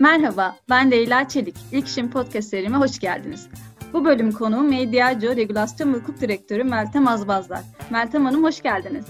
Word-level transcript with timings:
Merhaba, 0.00 0.56
ben 0.70 0.90
Leyla 0.90 1.28
Çelik. 1.28 1.56
İlk 1.72 1.88
İşim 1.88 2.10
Podcast 2.10 2.48
serime 2.48 2.76
hoş 2.76 2.98
geldiniz. 2.98 3.48
Bu 3.92 4.04
bölüm 4.04 4.32
konuğum 4.32 4.68
Mediaco 4.68 5.36
Regülasyon 5.36 5.94
ve 5.94 5.98
Hukuk 5.98 6.20
Direktörü 6.20 6.64
Meltem 6.64 7.08
Azbazlar. 7.08 7.62
Meltem 7.90 8.24
Hanım 8.24 8.44
hoş 8.44 8.62
geldiniz. 8.62 9.06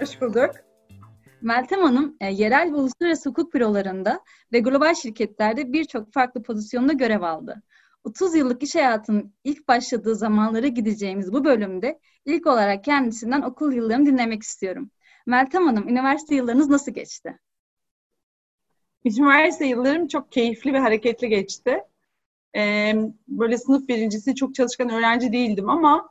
Hoş 0.00 0.20
bulduk. 0.20 0.50
Meltem 1.42 1.82
Hanım, 1.82 2.16
e, 2.20 2.26
yerel 2.26 2.72
ve 2.72 2.76
uluslararası 2.76 3.30
hukuk 3.30 3.54
bürolarında 3.54 4.20
ve 4.52 4.60
global 4.60 4.94
şirketlerde 4.94 5.72
birçok 5.72 6.12
farklı 6.12 6.42
pozisyonda 6.42 6.92
görev 6.92 7.22
aldı. 7.22 7.62
30 8.04 8.34
yıllık 8.34 8.62
iş 8.62 8.74
hayatının 8.74 9.34
ilk 9.44 9.68
başladığı 9.68 10.14
zamanlara 10.14 10.66
gideceğimiz 10.66 11.32
bu 11.32 11.44
bölümde 11.44 11.98
ilk 12.24 12.46
olarak 12.46 12.84
kendisinden 12.84 13.42
okul 13.42 13.72
yıllarını 13.72 14.06
dinlemek 14.06 14.42
istiyorum. 14.42 14.90
Meltem 15.26 15.66
Hanım, 15.66 15.88
üniversite 15.88 16.34
yıllarınız 16.34 16.68
nasıl 16.68 16.92
geçti? 16.92 17.38
Üniversite 19.04 19.66
yıllarım 19.66 20.08
çok 20.08 20.32
keyifli 20.32 20.72
ve 20.72 20.78
hareketli 20.78 21.28
geçti. 21.28 21.84
Ee, 22.56 22.94
böyle 23.28 23.58
sınıf 23.58 23.88
birincisi 23.88 24.34
çok 24.34 24.54
çalışkan 24.54 24.90
öğrenci 24.90 25.32
değildim 25.32 25.70
ama 25.70 26.10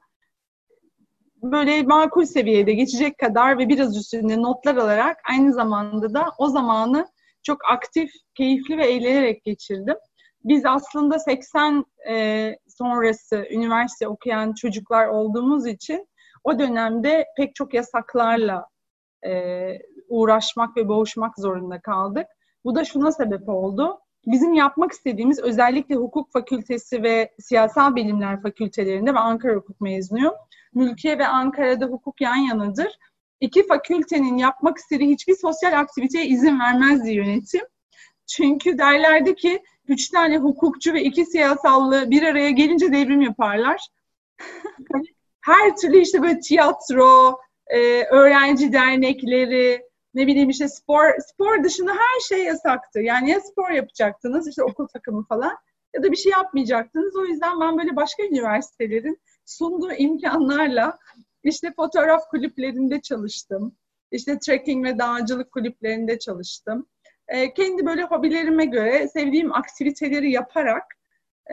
böyle 1.44 1.83
makul 1.83 2.25
seviyede 2.25 2.73
geçecek 2.73 3.17
kadar 3.17 3.57
ve 3.57 3.70
biraz 3.70 3.97
üstünde 3.97 4.41
notlar 4.41 4.75
alarak 4.75 5.17
aynı 5.30 5.53
zamanda 5.53 6.13
da 6.13 6.25
o 6.38 6.47
zamanı 6.47 7.07
çok 7.44 7.71
aktif, 7.71 8.11
keyifli 8.35 8.77
ve 8.77 8.85
eğlenerek 8.85 9.44
geçirdim. 9.44 9.95
Biz 10.44 10.66
aslında 10.66 11.19
80 11.19 11.85
e, 12.09 12.55
sonrası 12.67 13.45
üniversite 13.52 14.08
okuyan 14.08 14.53
çocuklar 14.53 15.08
olduğumuz 15.08 15.67
için 15.67 16.08
o 16.44 16.59
dönemde 16.59 17.25
pek 17.38 17.55
çok 17.55 17.73
yasaklarla 17.73 18.66
e, 19.25 19.31
uğraşmak 20.09 20.77
ve 20.77 20.88
boğuşmak 20.88 21.39
zorunda 21.39 21.81
kaldık. 21.81 22.27
Bu 22.69 22.75
da 22.75 22.85
şuna 22.85 23.11
sebep 23.11 23.49
oldu. 23.49 23.99
Bizim 24.25 24.53
yapmak 24.53 24.91
istediğimiz 24.91 25.39
özellikle 25.39 25.95
hukuk 25.95 26.31
fakültesi 26.31 27.03
ve 27.03 27.31
siyasal 27.39 27.95
bilimler 27.95 28.41
fakültelerinde 28.41 29.13
ve 29.13 29.19
Ankara 29.19 29.55
Hukuk 29.55 29.81
mezunuyum. 29.81 30.33
Mülkiye 30.73 31.17
ve 31.17 31.27
Ankara'da 31.27 31.85
hukuk 31.85 32.21
yan 32.21 32.35
yanadır. 32.35 32.88
İki 33.41 33.67
fakültenin 33.67 34.38
yapmak 34.38 34.77
istediği 34.77 35.09
hiçbir 35.09 35.35
sosyal 35.35 35.79
aktiviteye 35.79 36.25
izin 36.25 36.59
vermezdi 36.59 37.11
yönetim. 37.11 37.61
Çünkü 38.27 38.77
derlerdi 38.77 39.35
ki 39.35 39.63
üç 39.88 40.09
tane 40.09 40.38
hukukçu 40.38 40.94
ve 40.94 41.03
iki 41.03 41.25
siyasallı 41.25 42.11
bir 42.11 42.23
araya 42.23 42.49
gelince 42.49 42.91
devrim 42.91 43.22
yaparlar. 43.22 43.88
Her 45.41 45.75
türlü 45.75 45.99
işte 45.99 46.22
böyle 46.22 46.39
tiyatro, 46.39 47.39
e, 47.67 48.03
öğrenci 48.03 48.73
dernekleri, 48.73 49.88
ne 50.13 50.27
bileyim 50.27 50.49
işte 50.49 50.67
spor, 50.67 51.05
spor 51.27 51.63
dışında 51.63 51.91
her 51.91 52.19
şey 52.27 52.43
yasaktı. 52.43 52.99
Yani 52.99 53.29
ya 53.29 53.41
spor 53.41 53.69
yapacaktınız 53.69 54.47
işte 54.47 54.63
okul 54.63 54.88
takımı 54.88 55.23
falan 55.23 55.57
ya 55.95 56.03
da 56.03 56.11
bir 56.11 56.17
şey 56.17 56.31
yapmayacaktınız. 56.31 57.16
O 57.16 57.25
yüzden 57.25 57.59
ben 57.61 57.77
böyle 57.77 57.95
başka 57.95 58.23
üniversitelerin 58.23 59.19
sunduğu 59.45 59.93
imkanlarla 59.93 60.97
işte 61.43 61.73
fotoğraf 61.75 62.29
kulüplerinde 62.29 63.01
çalıştım. 63.01 63.75
İşte 64.11 64.39
trekking 64.39 64.85
ve 64.85 64.99
dağcılık 64.99 65.51
kulüplerinde 65.51 66.19
çalıştım. 66.19 66.88
E, 67.27 67.53
kendi 67.53 67.85
böyle 67.85 68.03
hobilerime 68.03 68.66
göre 68.66 69.07
sevdiğim 69.07 69.53
aktiviteleri 69.53 70.31
yaparak 70.31 70.83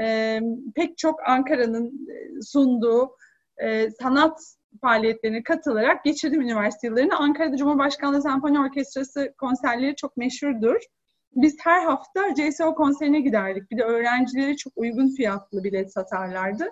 e, 0.01 0.41
pek 0.75 0.99
çok 0.99 1.29
Ankara'nın 1.29 2.09
e, 2.11 2.43
sunduğu 2.43 3.17
e, 3.59 3.91
sanat 3.91 4.56
faaliyetlerine 4.81 5.43
katılarak 5.43 6.05
geçirdim 6.05 6.41
üniversite 6.41 6.87
yıllarını. 6.87 7.17
Ankara'da 7.17 7.57
Cumhurbaşkanlığı 7.57 8.23
Senfoni 8.23 8.61
Orkestrası 8.61 9.35
konserleri 9.39 9.97
çok 9.97 10.17
meşhurdur. 10.17 10.77
Biz 11.33 11.57
her 11.61 11.85
hafta 11.85 12.35
CSO 12.35 12.75
konserine 12.75 13.21
giderdik. 13.21 13.71
Bir 13.71 13.79
de 13.79 13.83
öğrencileri 13.83 14.57
çok 14.57 14.73
uygun 14.77 15.15
fiyatlı 15.17 15.65
bilet 15.65 15.93
satarlardı. 15.93 16.71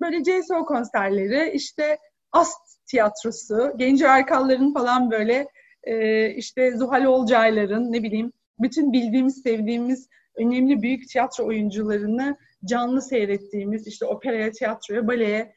Böyle 0.00 0.22
CSO 0.22 0.64
konserleri, 0.64 1.50
işte 1.54 1.98
Ast 2.32 2.86
tiyatrosu, 2.86 3.72
Genco 3.76 4.06
Erkalların 4.06 4.72
falan 4.72 5.10
böyle 5.10 5.46
e, 5.84 6.26
işte 6.34 6.76
Zuhal 6.76 7.04
Olcaylar'ın 7.04 7.92
ne 7.92 8.02
bileyim 8.02 8.32
bütün 8.58 8.92
bildiğimiz, 8.92 9.42
sevdiğimiz 9.42 10.08
önemli 10.36 10.82
büyük 10.82 11.08
tiyatro 11.08 11.46
oyuncularını 11.46 12.36
canlı 12.64 13.02
seyrettiğimiz 13.02 13.86
işte 13.86 14.06
operaya, 14.06 14.50
tiyatroya, 14.50 15.06
baleye 15.06 15.54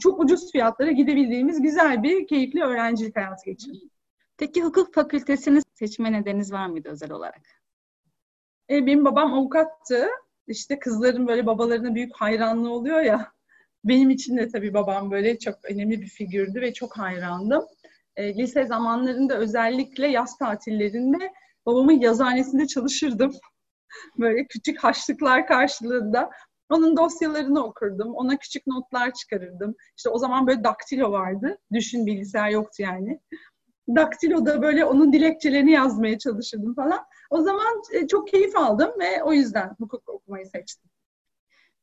çok 0.00 0.20
ucuz 0.20 0.52
fiyatlara 0.52 0.90
gidebildiğimiz 0.90 1.62
güzel 1.62 2.02
bir 2.02 2.26
keyifli 2.26 2.62
öğrencilik 2.62 3.16
hayatı 3.16 3.44
geçirdim. 3.44 3.90
Peki 4.36 4.62
hukuk 4.62 4.94
fakültesini 4.94 5.60
seçme 5.74 6.12
nedeniniz 6.12 6.52
var 6.52 6.66
mıydı 6.66 6.88
özel 6.88 7.10
olarak? 7.10 7.42
E, 8.70 8.86
benim 8.86 9.04
babam 9.04 9.34
avukattı. 9.34 10.08
İşte 10.46 10.78
kızların 10.78 11.28
böyle 11.28 11.46
babalarına 11.46 11.94
büyük 11.94 12.16
hayranlığı 12.16 12.70
oluyor 12.70 13.00
ya. 13.00 13.32
Benim 13.84 14.10
için 14.10 14.36
de 14.36 14.48
tabii 14.48 14.74
babam 14.74 15.10
böyle 15.10 15.38
çok 15.38 15.58
önemli 15.64 16.00
bir 16.00 16.06
figürdü 16.06 16.60
ve 16.60 16.72
çok 16.72 16.98
hayrandım. 16.98 17.64
E, 18.16 18.34
lise 18.34 18.64
zamanlarında 18.64 19.36
özellikle 19.36 20.06
yaz 20.06 20.38
tatillerinde 20.38 21.32
babamın 21.66 22.00
yazhanesinde 22.00 22.66
çalışırdım. 22.66 23.32
böyle 24.18 24.46
küçük 24.46 24.84
haçlıklar 24.84 25.46
karşılığında 25.46 26.30
onun 26.70 26.96
dosyalarını 26.96 27.64
okurdum. 27.64 28.14
Ona 28.14 28.36
küçük 28.36 28.66
notlar 28.66 29.14
çıkarırdım. 29.14 29.74
İşte 29.96 30.10
o 30.10 30.18
zaman 30.18 30.46
böyle 30.46 30.64
daktilo 30.64 31.12
vardı. 31.12 31.58
Düşün 31.72 32.06
bilgisayar 32.06 32.48
yoktu 32.50 32.82
yani. 32.82 33.20
Daktilo'da 33.88 34.62
böyle 34.62 34.84
onun 34.84 35.12
dilekçelerini 35.12 35.70
yazmaya 35.70 36.18
çalışırdım 36.18 36.74
falan. 36.74 37.00
O 37.30 37.42
zaman 37.42 37.82
e, 37.92 38.06
çok 38.06 38.28
keyif 38.28 38.56
aldım 38.56 38.90
ve 39.00 39.22
o 39.22 39.32
yüzden 39.32 39.74
hukuk 39.78 40.08
okumayı 40.08 40.46
seçtim. 40.46 40.90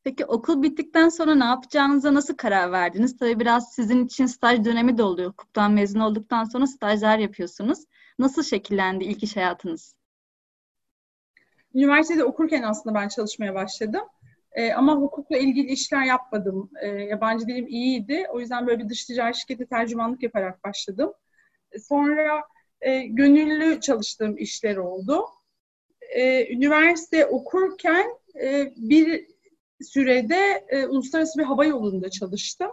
Peki 0.04 0.24
okul 0.24 0.62
bittikten 0.62 1.08
sonra 1.08 1.34
ne 1.34 1.44
yapacağınıza 1.44 2.14
nasıl 2.14 2.36
karar 2.36 2.72
verdiniz? 2.72 3.16
Tabii 3.16 3.40
biraz 3.40 3.72
sizin 3.72 4.06
için 4.06 4.26
staj 4.26 4.64
dönemi 4.64 4.98
de 4.98 5.02
oluyor. 5.02 5.30
Hukuktan 5.30 5.72
mezun 5.72 6.00
olduktan 6.00 6.44
sonra 6.44 6.66
stajlar 6.66 7.18
yapıyorsunuz. 7.18 7.78
Nasıl 8.18 8.42
şekillendi 8.42 9.04
ilk 9.04 9.22
iş 9.22 9.36
hayatınız? 9.36 9.94
Üniversitede 11.74 12.24
okurken 12.24 12.62
aslında 12.62 12.94
ben 12.94 13.08
çalışmaya 13.08 13.54
başladım. 13.54 14.02
E, 14.54 14.72
ama 14.72 14.96
hukukla 14.96 15.38
ilgili 15.38 15.72
işler 15.72 16.04
yapmadım. 16.04 16.70
E, 16.82 16.86
yabancı 16.86 17.46
dilim 17.46 17.66
iyiydi. 17.66 18.26
O 18.32 18.40
yüzden 18.40 18.66
böyle 18.66 18.84
bir 18.84 18.88
dış 18.88 19.04
ticaret 19.04 19.36
şirketi 19.36 19.66
tercümanlık 19.66 20.22
yaparak 20.22 20.64
başladım. 20.64 21.12
E, 21.72 21.78
sonra 21.78 22.42
e, 22.80 23.02
gönüllü 23.02 23.80
çalıştığım 23.80 24.38
işler 24.38 24.76
oldu. 24.76 25.24
E, 26.14 26.54
üniversite 26.54 27.26
okurken 27.26 28.06
e, 28.40 28.72
bir 28.76 29.26
sürede 29.80 30.66
e, 30.68 30.86
uluslararası 30.86 31.38
bir 31.38 31.44
hava 31.44 31.64
yolunda 31.64 32.10
çalıştım. 32.10 32.70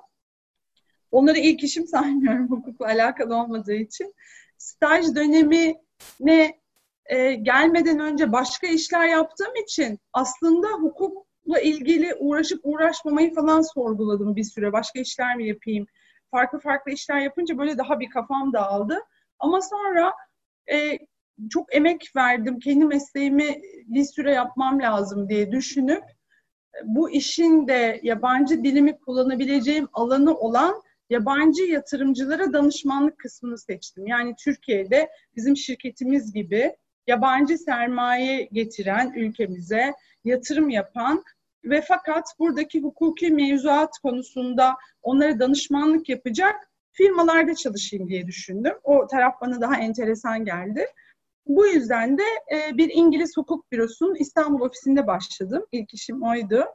Onları 1.11 1.39
ilk 1.39 1.63
işim 1.63 1.87
saymıyorum 1.87 2.47
hukukla 2.49 2.85
alakalı 2.85 3.35
olmadığı 3.35 3.75
için. 3.75 4.13
Staj 4.57 5.15
dönemine 5.15 6.59
e, 7.05 7.33
gelmeden 7.33 7.99
önce 7.99 8.31
başka 8.31 8.67
işler 8.67 9.07
yaptığım 9.07 9.55
için 9.63 9.99
aslında 10.13 10.67
hukuk 10.67 11.28
ilgili 11.57 12.15
uğraşıp 12.19 12.59
uğraşmamayı 12.63 13.33
falan 13.33 13.61
sorguladım 13.61 14.35
bir 14.35 14.43
süre. 14.43 14.73
Başka 14.73 14.99
işler 14.99 15.35
mi 15.35 15.47
yapayım? 15.47 15.87
Farklı 16.31 16.59
farklı 16.59 16.91
işler 16.91 17.19
yapınca 17.19 17.57
böyle 17.57 17.77
daha 17.77 17.99
bir 17.99 18.09
kafam 18.09 18.53
dağıldı. 18.53 18.99
Ama 19.39 19.59
sonra 19.61 20.13
e, 20.71 20.99
çok 21.49 21.75
emek 21.75 22.15
verdim. 22.15 22.59
Kendi 22.59 22.85
mesleğimi 22.85 23.61
bir 23.85 24.03
süre 24.03 24.31
yapmam 24.33 24.81
lazım 24.81 25.29
diye 25.29 25.51
düşünüp 25.51 26.03
bu 26.83 27.09
işin 27.09 27.67
de 27.67 27.99
yabancı 28.03 28.63
dilimi 28.63 28.97
kullanabileceğim 28.99 29.87
alanı 29.93 30.37
olan 30.37 30.81
yabancı 31.09 31.63
yatırımcılara 31.63 32.53
danışmanlık 32.53 33.17
kısmını 33.17 33.57
seçtim. 33.57 34.07
Yani 34.07 34.35
Türkiye'de 34.43 35.09
bizim 35.35 35.57
şirketimiz 35.57 36.33
gibi 36.33 36.75
yabancı 37.07 37.57
sermaye 37.57 38.49
getiren 38.51 39.13
ülkemize 39.15 39.93
yatırım 40.23 40.69
yapan 40.69 41.23
ve 41.63 41.81
fakat 41.87 42.25
buradaki 42.39 42.81
hukuki 42.81 43.29
mevzuat 43.29 43.99
konusunda 43.99 44.75
onlara 45.01 45.39
danışmanlık 45.39 46.09
yapacak 46.09 46.55
firmalarda 46.91 47.55
çalışayım 47.55 48.09
diye 48.09 48.27
düşündüm. 48.27 48.73
O 48.83 49.07
taraf 49.07 49.33
bana 49.41 49.61
daha 49.61 49.75
enteresan 49.75 50.45
geldi. 50.45 50.85
Bu 51.45 51.67
yüzden 51.67 52.17
de 52.17 52.23
e, 52.53 52.77
bir 52.77 52.89
İngiliz 52.93 53.37
hukuk 53.37 53.71
bürosunun 53.71 54.15
İstanbul 54.15 54.65
ofisinde 54.65 55.07
başladım. 55.07 55.65
İlk 55.71 55.93
işim 55.93 56.23
oydu. 56.23 56.65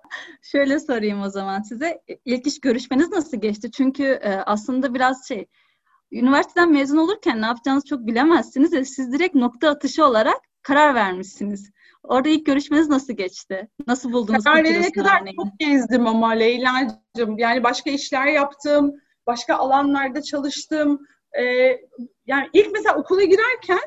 Şöyle 0.42 0.80
sorayım 0.80 1.22
o 1.22 1.30
zaman 1.30 1.62
size. 1.62 2.00
İlk 2.24 2.46
iş 2.46 2.60
görüşmeniz 2.60 3.10
nasıl 3.10 3.40
geçti? 3.40 3.70
Çünkü 3.70 4.04
e, 4.04 4.30
aslında 4.30 4.94
biraz 4.94 5.28
şey, 5.28 5.46
üniversiteden 6.12 6.72
mezun 6.72 6.96
olurken 6.96 7.42
ne 7.42 7.46
yapacağınızı 7.46 7.86
çok 7.86 8.06
bilemezsiniz 8.06 8.72
ve 8.72 8.84
siz 8.84 9.12
direkt 9.12 9.34
nokta 9.34 9.68
atışı 9.68 10.04
olarak 10.06 10.40
karar 10.62 10.94
vermişsiniz. 10.94 11.70
Orada 12.04 12.28
ilk 12.28 12.46
görüşmeniz 12.46 12.88
nasıl 12.88 13.12
geçti? 13.12 13.68
Nasıl 13.86 14.12
buldunuz? 14.12 14.44
Karar 14.44 14.64
verene 14.64 14.92
kadar 14.92 15.20
örneğini? 15.20 15.36
çok 15.36 15.58
gezdim 15.58 16.06
ama 16.06 16.30
Leyla'cığım. 16.30 17.38
Yani 17.38 17.64
başka 17.64 17.90
işler 17.90 18.26
yaptım, 18.26 18.94
başka 19.26 19.56
alanlarda 19.56 20.22
çalıştım. 20.22 21.06
Ee, 21.38 21.80
yani 22.26 22.48
ilk 22.52 22.72
mesela 22.72 22.96
okula 22.96 23.24
girerken 23.24 23.80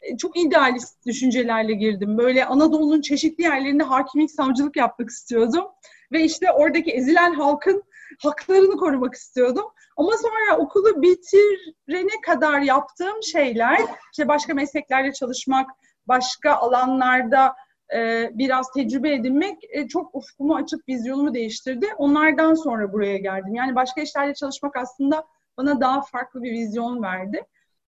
e, 0.00 0.16
çok 0.16 0.36
idealist 0.36 1.06
düşüncelerle 1.06 1.72
girdim. 1.72 2.18
Böyle 2.18 2.44
Anadolu'nun 2.44 3.00
çeşitli 3.00 3.42
yerlerinde 3.42 3.82
hakimlik 3.82 4.30
savcılık 4.30 4.76
yapmak 4.76 5.10
istiyordum. 5.10 5.64
Ve 6.12 6.24
işte 6.24 6.52
oradaki 6.52 6.90
ezilen 6.90 7.34
halkın 7.34 7.82
haklarını 8.22 8.76
korumak 8.76 9.14
istiyordum. 9.14 9.64
Ama 9.96 10.12
sonra 10.16 10.58
okulu 10.58 11.02
bitirene 11.02 12.20
kadar 12.26 12.60
yaptığım 12.60 13.22
şeyler, 13.22 13.80
işte 14.12 14.28
başka 14.28 14.54
mesleklerde 14.54 15.12
çalışmak, 15.12 15.70
başka 16.08 16.54
alanlarda 16.54 17.56
e, 17.94 18.30
biraz 18.34 18.72
tecrübe 18.72 19.14
edinmek 19.14 19.58
e, 19.68 19.88
çok 19.88 20.14
ufkumu 20.14 20.56
açıp 20.56 20.88
vizyonumu 20.88 21.34
değiştirdi. 21.34 21.86
Onlardan 21.98 22.54
sonra 22.54 22.92
buraya 22.92 23.18
geldim. 23.18 23.54
Yani 23.54 23.74
başka 23.74 24.00
işlerle 24.00 24.34
çalışmak 24.34 24.76
aslında 24.76 25.26
bana 25.56 25.80
daha 25.80 26.02
farklı 26.02 26.42
bir 26.42 26.52
vizyon 26.52 27.02
verdi. 27.02 27.42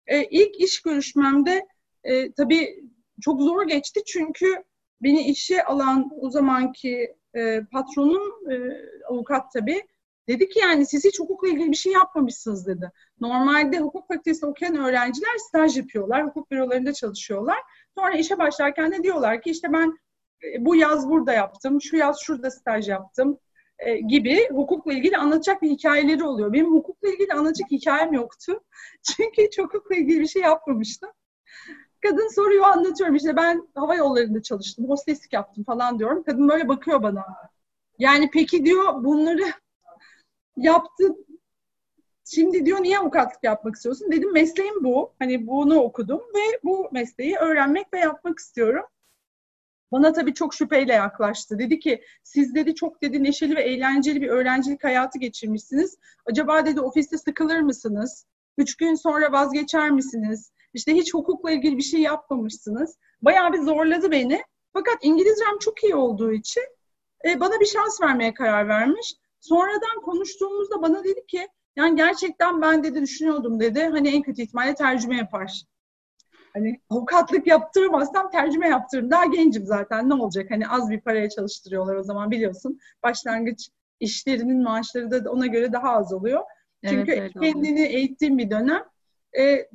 E, 0.08 0.24
ilk 0.24 0.62
iş 0.62 0.82
görüşmemde 0.82 1.68
e, 2.04 2.32
tabii 2.32 2.84
çok 3.22 3.42
zor 3.42 3.68
geçti 3.68 4.02
çünkü 4.08 4.64
beni 5.02 5.22
işe 5.22 5.64
alan 5.64 6.10
o 6.20 6.30
zamanki 6.30 7.16
e, 7.36 7.62
patronum 7.72 8.52
e, 8.52 8.56
avukat 9.10 9.52
tabii 9.54 9.82
dedi 10.28 10.50
ki 10.50 10.60
yani 10.60 10.86
siz 10.86 11.06
hiç 11.06 11.20
hukukla 11.20 11.48
ilgili 11.48 11.72
bir 11.72 11.76
şey 11.76 11.94
yapmamışsınız 11.94 12.68
dedi. 12.68 12.92
Normalde 13.20 13.80
hukuk 13.80 14.08
fakültesi 14.08 14.46
okuyan 14.46 14.76
öğrenciler 14.76 15.38
staj 15.38 15.78
yapıyorlar, 15.78 16.26
hukuk 16.26 16.52
bürolarında 16.52 16.94
çalışıyorlar. 16.94 17.58
Sonra 17.98 18.12
işe 18.12 18.38
başlarken 18.38 18.92
de 18.92 19.04
diyorlar 19.04 19.42
ki 19.42 19.50
işte 19.50 19.74
ben 19.74 20.00
e, 20.44 20.66
bu 20.66 20.76
yaz 20.76 21.10
burada 21.10 21.34
yaptım, 21.34 21.82
şu 21.82 21.98
yaz 21.98 22.20
şurada 22.22 22.52
staj 22.52 22.90
yaptım 22.90 23.40
e, 23.80 24.00
gibi 24.00 24.50
hukukla 24.50 24.94
ilgili 24.94 25.18
anlatacak 25.18 25.62
bir 25.62 25.70
hikayeleri 25.70 26.24
oluyor. 26.24 26.54
Benim 26.54 26.74
hukukla 26.74 27.10
ilgili 27.10 27.34
anlatacak 27.34 27.72
hikayem 27.72 28.14
yoktu. 28.14 28.64
Çünkü 29.04 29.44
hiç 29.44 29.60
hukukla 29.60 29.96
ilgili 29.96 30.20
bir 30.20 30.28
şey 30.28 30.42
yapmamıştım. 30.42 31.10
Kadın 32.02 32.36
soruyor 32.36 32.64
anlatıyorum 32.66 33.16
işte 33.16 33.36
ben 33.36 33.70
hava 33.76 33.96
yollarında 33.96 34.42
çalıştım, 34.42 34.90
hosteslik 34.90 35.34
yaptım 35.34 35.64
falan 35.64 36.00
diyorum. 36.00 36.24
Kadın 36.24 36.50
böyle 36.50 36.68
bakıyor 36.68 37.04
bana. 37.04 37.26
Yani 38.00 38.30
peki 38.34 38.66
diyor 38.66 39.04
bunları 39.04 39.44
yaptı. 40.58 41.16
Şimdi 42.34 42.66
diyor 42.66 42.84
niye 42.84 43.00
avukatlık 43.00 43.44
yapmak 43.44 43.76
istiyorsun? 43.76 44.12
Dedim 44.12 44.34
mesleğim 44.34 44.84
bu. 44.84 45.14
Hani 45.20 45.48
bunu 45.48 45.80
okudum 45.80 46.22
ve 46.36 46.60
bu 46.64 46.90
mesleği 46.92 47.36
öğrenmek 47.36 47.94
ve 47.94 48.00
yapmak 48.00 48.40
istiyorum. 48.40 48.86
Bana 49.92 50.14
tabii 50.14 50.34
çok 50.34 50.54
şüpheyle 50.54 50.94
yaklaştı. 50.94 51.60
Dedi 51.60 51.80
ki 51.80 52.04
siz 52.24 52.56
dedi 52.56 52.76
çok 52.76 53.02
dedi 53.02 53.24
neşeli 53.24 53.56
ve 53.56 53.62
eğlenceli 53.62 54.22
bir 54.22 54.28
öğrencilik 54.28 54.84
hayatı 54.84 55.20
geçirmişsiniz. 55.20 55.98
Acaba 56.26 56.66
dedi 56.66 56.82
ofiste 56.82 57.18
sıkılır 57.18 57.60
mısınız? 57.60 58.26
Üç 58.58 58.78
gün 58.78 58.96
sonra 58.96 59.32
vazgeçer 59.32 59.92
misiniz? 59.92 60.52
İşte 60.74 60.94
hiç 60.94 61.14
hukukla 61.14 61.52
ilgili 61.52 61.78
bir 61.78 61.84
şey 61.84 62.00
yapmamışsınız. 62.00 62.98
Bayağı 63.22 63.54
bir 63.54 63.60
zorladı 63.62 64.12
beni. 64.12 64.44
Fakat 64.74 64.98
İngilizcem 65.02 65.60
çok 65.60 65.84
iyi 65.84 65.96
olduğu 65.96 66.32
için 66.32 66.64
e, 67.26 67.40
bana 67.40 67.60
bir 67.60 67.66
şans 67.66 68.02
vermeye 68.02 68.34
karar 68.34 68.68
vermiş. 68.68 69.16
Sonradan 69.40 70.02
konuştuğumuzda 70.04 70.82
bana 70.82 71.04
dedi 71.04 71.26
ki 71.28 71.48
yani 71.76 71.96
gerçekten 71.96 72.62
ben 72.62 72.84
dedi 72.84 73.02
düşünüyordum 73.02 73.60
dedi. 73.60 73.84
Hani 73.84 74.10
en 74.10 74.22
kötü 74.22 74.42
ihtimalle 74.42 74.76
tercüme 74.76 75.18
yapar. 75.18 75.64
Hani 76.54 76.82
avukatlık 76.90 77.48
yaptırmazsam 77.48 78.32
tercüme 78.32 78.68
yaptırırım. 78.68 79.12
Daha 79.12 79.26
gencim 79.26 79.66
zaten 79.66 80.10
ne 80.10 80.14
olacak? 80.14 80.52
Hani 80.52 80.68
az 80.68 80.90
bir 80.90 81.02
paraya 81.02 81.30
çalıştırıyorlar 81.30 81.96
o 81.96 82.04
zaman 82.04 82.32
biliyorsun. 82.32 82.80
Başlangıç 83.04 83.70
işlerinin 84.00 84.64
maaşları 84.64 85.26
da 85.26 85.32
ona 85.32 85.48
göre 85.48 85.74
daha 85.74 85.90
az 85.90 86.14
oluyor. 86.14 86.44
Çünkü 86.86 87.12
evet, 87.12 87.20
evet, 87.20 87.34
kendini 87.34 87.74
oluyor. 87.74 87.90
eğittiğim 87.90 88.38
bir 88.38 88.50
dönem. 88.50 88.84
Ee, 89.40 89.68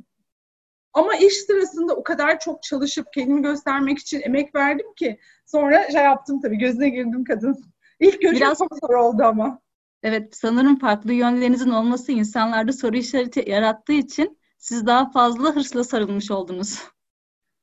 ama 0.93 1.17
iş 1.17 1.35
sırasında 1.35 1.95
o 1.95 2.03
kadar 2.03 2.39
çok 2.39 2.63
çalışıp 2.63 3.13
kendimi 3.13 3.43
göstermek 3.43 3.99
için 3.99 4.21
emek 4.21 4.55
verdim 4.55 4.95
ki 4.97 5.19
sonra 5.47 5.91
şey 5.91 6.03
yaptım 6.03 6.41
tabii 6.41 6.59
gözüne 6.59 6.89
girdim 6.89 7.25
kadın. 7.25 7.65
İlk 8.01 8.23
görüşüm 8.23 8.47
Biraz... 8.47 8.59
çok 8.59 8.79
zor 8.81 8.95
oldu 8.95 9.23
ama. 9.23 9.61
Evet 10.06 10.37
sanırım 10.37 10.79
farklı 10.79 11.12
yönlerinizin 11.12 11.70
olması 11.70 12.12
insanlarda 12.12 12.73
soru 12.73 12.97
işareti 12.97 13.50
yarattığı 13.50 13.93
için 13.93 14.38
siz 14.58 14.87
daha 14.87 15.11
fazla 15.11 15.56
hırsla 15.56 15.85
sarılmış 15.85 16.31
oldunuz. 16.31 16.82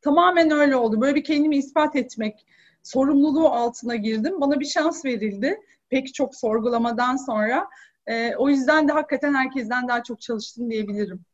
Tamamen 0.01 0.51
öyle 0.51 0.75
oldu. 0.75 1.01
Böyle 1.01 1.16
bir 1.16 1.24
kendimi 1.24 1.57
ispat 1.57 1.95
etmek 1.95 2.45
sorumluluğu 2.84 3.50
altına 3.50 3.95
girdim. 3.95 4.42
Bana 4.42 4.60
bir 4.60 4.66
şans 4.66 5.06
verildi. 5.06 5.60
Pek 5.90 6.13
çok 6.13 6.36
sorgulamadan 6.36 7.16
sonra. 7.16 7.68
E, 8.07 8.36
o 8.36 8.50
yüzden 8.50 8.88
de 8.88 8.92
hakikaten 8.92 9.34
herkesten 9.34 9.88
daha 9.88 10.04
çok 10.04 10.22
çalıştım 10.22 10.69
diyebilirim. 10.69 11.25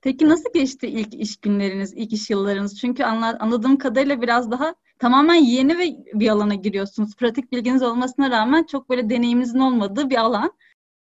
Peki 0.00 0.28
nasıl 0.28 0.52
geçti 0.54 0.86
ilk 0.86 1.14
iş 1.14 1.36
günleriniz, 1.36 1.92
ilk 1.92 2.12
iş 2.12 2.30
yıllarınız? 2.30 2.80
Çünkü 2.80 3.04
anladığım 3.04 3.78
kadarıyla 3.78 4.22
biraz 4.22 4.50
daha 4.50 4.74
tamamen 4.98 5.34
yeni 5.34 5.78
ve 5.78 5.84
bir 6.14 6.28
alana 6.28 6.54
giriyorsunuz. 6.54 7.16
Pratik 7.16 7.52
bilginiz 7.52 7.82
olmasına 7.82 8.30
rağmen 8.30 8.64
çok 8.64 8.90
böyle 8.90 9.10
deneyiminizin 9.10 9.58
olmadığı 9.58 10.10
bir 10.10 10.16
alan. 10.16 10.52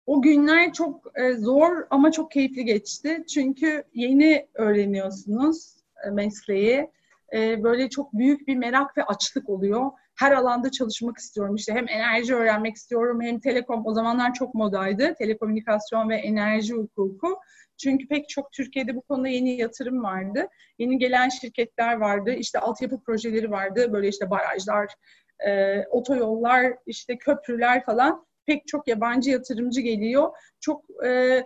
O 0.07 0.23
günler 0.23 0.73
çok 0.73 1.19
e, 1.21 1.33
zor 1.33 1.87
ama 1.91 2.13
çok 2.13 2.31
keyifli 2.31 2.65
geçti. 2.65 3.25
Çünkü 3.35 3.85
yeni 3.95 4.49
öğreniyorsunuz 4.55 5.77
e, 6.07 6.11
mesleği. 6.11 6.91
E, 7.35 7.63
böyle 7.63 7.91
çok 7.91 8.13
büyük 8.13 8.49
bir 8.49 8.57
merak 8.57 8.99
ve 8.99 9.05
açlık 9.05 9.49
oluyor. 9.49 9.91
Her 10.15 10.33
alanda 10.33 10.71
çalışmak 10.71 11.19
istiyorum. 11.19 11.55
İşte 11.55 11.73
hem 11.73 11.89
enerji 11.89 12.35
öğrenmek 12.35 12.77
istiyorum 12.77 13.21
hem 13.23 13.41
telekom. 13.41 13.87
O 13.87 13.95
zamanlar 13.95 14.35
çok 14.35 14.55
modaydı. 14.55 15.15
Telekomünikasyon 15.19 16.09
ve 16.09 16.17
enerji 16.17 16.75
hukuku. 16.75 17.39
Çünkü 17.79 18.09
pek 18.09 18.29
çok 18.29 18.53
Türkiye'de 18.53 18.97
bu 18.97 19.03
konuda 19.03 19.29
yeni 19.29 19.57
yatırım 19.57 20.03
vardı. 20.03 20.49
Yeni 20.79 20.99
gelen 20.99 21.29
şirketler 21.29 21.97
vardı. 21.97 22.31
İşte 22.33 22.59
altyapı 22.59 23.01
projeleri 23.01 23.51
vardı. 23.51 23.93
Böyle 23.93 24.09
işte 24.09 24.31
barajlar, 24.31 24.95
e, 25.47 25.83
otoyollar, 25.87 26.73
işte 26.87 27.19
köprüler 27.19 27.85
falan. 27.85 28.27
Pek 28.47 28.67
çok 28.67 28.89
yabancı 28.89 29.31
yatırımcı 29.31 29.81
geliyor. 29.81 30.31
Çok 30.61 30.85
e, 31.07 31.43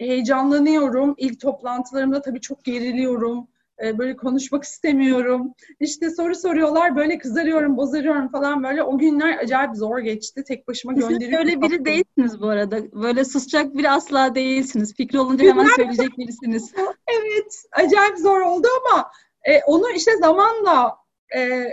heyecanlanıyorum. 0.00 1.14
İlk 1.18 1.40
toplantılarımda 1.40 2.22
tabii 2.22 2.40
çok 2.40 2.64
geriliyorum. 2.64 3.48
E, 3.82 3.98
böyle 3.98 4.16
konuşmak 4.16 4.64
istemiyorum. 4.64 5.54
İşte 5.80 6.10
soru 6.10 6.34
soruyorlar 6.34 6.96
böyle 6.96 7.18
kızarıyorum, 7.18 7.76
bozarıyorum 7.76 8.28
falan 8.28 8.62
böyle. 8.62 8.82
O 8.82 8.98
günler 8.98 9.38
acayip 9.38 9.76
zor 9.76 9.98
geçti. 9.98 10.44
Tek 10.44 10.68
başıma 10.68 10.92
gönderiyorum. 10.92 11.48
Siz 11.48 11.56
öyle 11.56 11.62
biri 11.62 11.84
değilsiniz 11.84 12.40
bu 12.40 12.48
arada. 12.48 12.92
Böyle 12.92 13.24
susacak 13.24 13.76
biri 13.76 13.90
asla 13.90 14.34
değilsiniz. 14.34 14.94
Fikri 14.94 15.20
olunca 15.20 15.44
hemen 15.44 15.66
söyleyecek 15.66 16.18
birisiniz. 16.18 16.72
evet. 17.08 17.62
Acayip 17.72 18.18
zor 18.18 18.40
oldu 18.40 18.66
ama 18.80 19.10
e, 19.44 19.60
onu 19.66 19.90
işte 19.90 20.16
zamanla 20.16 20.96
e, 21.36 21.68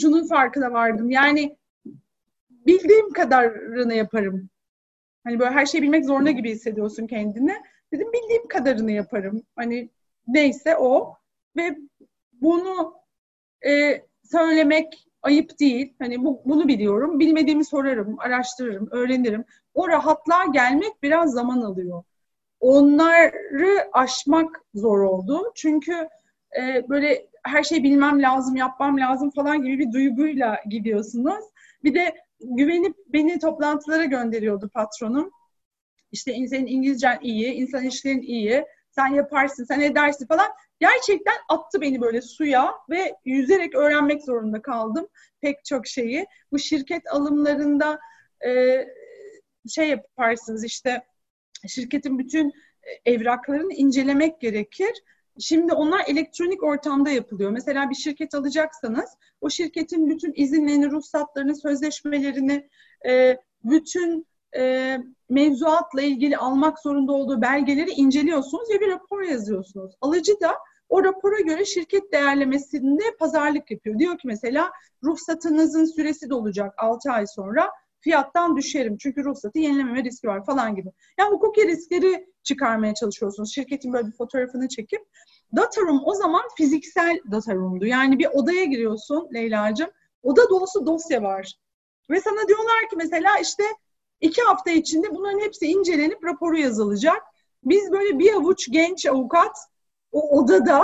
şunun 0.00 0.26
farkına 0.26 0.72
vardım. 0.72 1.10
Yani 1.10 1.56
bildiğim 2.50 3.12
kadarını 3.12 3.94
yaparım. 3.94 4.48
Hani 5.24 5.38
böyle 5.38 5.50
her 5.50 5.66
şeyi 5.66 5.82
bilmek 5.82 6.04
zorunda 6.04 6.30
gibi 6.30 6.50
hissediyorsun 6.50 7.06
kendini. 7.06 7.54
Dedim 7.92 8.12
bildiğim 8.12 8.48
kadarını 8.48 8.92
yaparım. 8.92 9.42
Hani 9.56 9.90
neyse 10.26 10.76
o 10.76 11.16
ve 11.56 11.78
bunu 12.32 12.94
e, 13.66 14.02
söylemek 14.24 15.08
ayıp 15.22 15.60
değil. 15.60 15.94
Hani 15.98 16.24
bu, 16.24 16.42
bunu 16.44 16.68
biliyorum. 16.68 17.20
Bilmediğimi 17.20 17.64
sorarım, 17.64 18.18
araştırırım, 18.18 18.88
öğrenirim. 18.90 19.44
O 19.74 19.88
rahatlığa 19.88 20.44
gelmek 20.44 21.02
biraz 21.02 21.32
zaman 21.32 21.60
alıyor. 21.60 22.02
Onları 22.60 23.88
aşmak 23.92 24.64
zor 24.74 25.00
oldu. 25.00 25.52
Çünkü 25.54 26.08
e, 26.60 26.88
böyle 26.88 27.26
her 27.44 27.62
şeyi 27.62 27.84
bilmem 27.84 28.22
lazım, 28.22 28.56
yapmam 28.56 29.00
lazım 29.00 29.30
falan 29.30 29.62
gibi 29.62 29.78
bir 29.78 29.92
duyguyla 29.92 30.58
gidiyorsunuz. 30.68 31.44
Bir 31.84 31.94
de 31.94 32.14
güvenip 32.40 32.96
beni 33.08 33.38
toplantılara 33.38 34.04
gönderiyordu 34.04 34.70
patronum. 34.74 35.30
İşte 36.12 36.46
senin 36.48 36.66
İngilizcen 36.66 37.18
iyi, 37.22 37.52
insan 37.52 37.82
ilişkilerin 37.82 38.22
iyi, 38.22 38.64
sen 38.90 39.06
yaparsın, 39.06 39.64
sen 39.64 39.80
edersin 39.80 40.26
falan 40.26 40.46
gerçekten 40.82 41.34
attı 41.48 41.80
beni 41.80 42.00
böyle 42.00 42.22
suya 42.22 42.74
ve 42.90 43.14
yüzerek 43.24 43.74
öğrenmek 43.74 44.22
zorunda 44.24 44.62
kaldım 44.62 45.08
pek 45.40 45.64
çok 45.64 45.86
şeyi. 45.86 46.26
Bu 46.52 46.58
şirket 46.58 47.12
alımlarında 47.12 47.98
e, 48.46 48.84
şey 49.68 49.88
yaparsınız 49.88 50.64
işte 50.64 51.02
şirketin 51.68 52.18
bütün 52.18 52.52
evraklarını 53.04 53.72
incelemek 53.72 54.40
gerekir. 54.40 55.02
Şimdi 55.38 55.72
onlar 55.72 56.04
elektronik 56.06 56.62
ortamda 56.62 57.10
yapılıyor. 57.10 57.50
Mesela 57.50 57.90
bir 57.90 57.94
şirket 57.94 58.34
alacaksanız 58.34 59.10
o 59.40 59.50
şirketin 59.50 60.10
bütün 60.10 60.32
izinlerini, 60.36 60.90
ruhsatlarını, 60.90 61.56
sözleşmelerini, 61.56 62.68
e, 63.08 63.36
bütün 63.64 64.26
e, 64.56 64.98
mevzuatla 65.28 66.02
ilgili 66.02 66.36
almak 66.36 66.78
zorunda 66.78 67.12
olduğu 67.12 67.42
belgeleri 67.42 67.90
inceliyorsunuz 67.90 68.70
ve 68.70 68.80
bir 68.80 68.90
rapor 68.90 69.22
yazıyorsunuz. 69.22 69.94
Alıcı 70.00 70.40
da 70.40 70.54
o 70.92 71.04
rapora 71.04 71.40
göre 71.40 71.64
şirket 71.64 72.12
değerlemesinde 72.12 73.02
pazarlık 73.18 73.70
yapıyor. 73.70 73.98
Diyor 73.98 74.18
ki 74.18 74.26
mesela 74.26 74.72
ruhsatınızın 75.04 75.84
süresi 75.84 76.30
dolacak 76.30 76.74
6 76.78 77.10
ay 77.10 77.26
sonra 77.26 77.70
fiyattan 78.00 78.56
düşerim 78.56 78.96
çünkü 78.96 79.24
ruhsatı 79.24 79.58
yenilememe 79.58 80.04
riski 80.04 80.26
var 80.26 80.46
falan 80.46 80.74
gibi. 80.74 80.88
Yani 81.18 81.34
hukuki 81.34 81.66
riskleri 81.66 82.26
çıkarmaya 82.42 82.94
çalışıyorsunuz. 82.94 83.54
Şirketin 83.54 83.92
böyle 83.92 84.06
bir 84.06 84.12
fotoğrafını 84.12 84.68
çekip 84.68 85.00
data 85.56 85.80
room 85.80 86.02
o 86.04 86.14
zaman 86.14 86.42
fiziksel 86.56 87.20
data 87.30 87.54
room'du. 87.54 87.86
Yani 87.86 88.18
bir 88.18 88.26
odaya 88.26 88.64
giriyorsun 88.64 89.28
Leyla'cığım. 89.34 89.90
Oda 90.22 90.50
dolusu 90.50 90.86
dosya 90.86 91.22
var. 91.22 91.54
Ve 92.10 92.20
sana 92.20 92.48
diyorlar 92.48 92.88
ki 92.90 92.96
mesela 92.96 93.38
işte 93.42 93.64
iki 94.20 94.42
hafta 94.42 94.70
içinde 94.70 95.14
bunların 95.14 95.40
hepsi 95.40 95.66
incelenip 95.66 96.24
raporu 96.24 96.58
yazılacak. 96.58 97.22
Biz 97.64 97.92
böyle 97.92 98.18
bir 98.18 98.32
avuç 98.32 98.68
genç 98.70 99.06
avukat 99.06 99.56
o 100.12 100.38
odada 100.38 100.82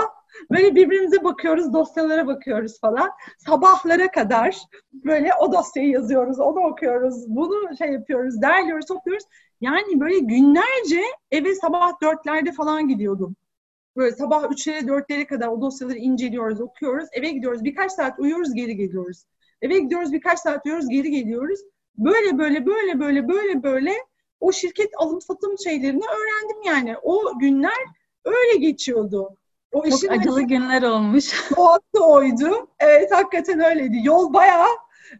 böyle 0.51 0.75
birbirimize 0.75 1.23
bakıyoruz, 1.23 1.73
dosyalara 1.73 2.27
bakıyoruz 2.27 2.79
falan. 2.79 3.09
Sabahlara 3.37 4.11
kadar 4.11 4.57
böyle 4.93 5.31
o 5.41 5.53
dosyayı 5.53 5.89
yazıyoruz, 5.89 6.39
onu 6.39 6.59
okuyoruz, 6.59 7.25
bunu 7.27 7.77
şey 7.77 7.89
yapıyoruz, 7.89 8.41
derliyoruz, 8.41 8.85
topluyoruz. 8.85 9.25
Yani 9.61 9.99
böyle 9.99 10.19
günlerce 10.19 11.01
eve 11.31 11.55
sabah 11.55 12.01
dörtlerde 12.01 12.51
falan 12.51 12.87
gidiyordum. 12.87 13.35
Böyle 13.97 14.15
sabah 14.15 14.51
üçlere 14.51 14.87
dörtlere 14.87 15.27
kadar 15.27 15.47
o 15.47 15.61
dosyaları 15.61 15.97
inceliyoruz, 15.97 16.61
okuyoruz. 16.61 17.09
Eve 17.13 17.31
gidiyoruz, 17.31 17.63
birkaç 17.63 17.91
saat 17.91 18.19
uyuyoruz, 18.19 18.53
geri 18.53 18.75
geliyoruz. 18.75 19.25
Eve 19.61 19.79
gidiyoruz, 19.79 20.13
birkaç 20.13 20.39
saat 20.39 20.65
uyuyoruz, 20.65 20.89
geri 20.89 21.11
geliyoruz. 21.11 21.59
Böyle 21.97 22.37
böyle 22.37 22.65
böyle 22.65 22.99
böyle 22.99 23.27
böyle 23.27 23.63
böyle 23.63 23.93
o 24.39 24.51
şirket 24.51 24.89
alım 24.97 25.21
satım 25.21 25.57
şeylerini 25.57 26.03
öğrendim 26.03 26.61
yani. 26.65 26.95
O 27.03 27.39
günler 27.39 27.85
öyle 28.33 28.57
geçiyordu. 28.59 29.35
O 29.71 29.83
Çok 29.83 29.87
işin 29.87 30.07
acılı 30.07 30.41
günler 30.41 30.81
olmuş. 30.81 31.51
Doğası 31.57 32.05
oydu. 32.05 32.67
Evet 32.79 33.11
hakikaten 33.11 33.59
öyleydi. 33.59 33.97
Yol 34.03 34.33
bayağı 34.33 34.67